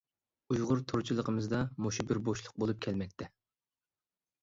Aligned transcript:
ئۇيغۇر 0.55 0.81
تورچىلىقىمىزدا 0.91 1.61
مۇشۇ 1.87 2.07
بىر 2.13 2.23
بوشلۇق 2.31 2.59
بولۇپ 2.65 2.83
كەلمەكتە. 2.89 3.33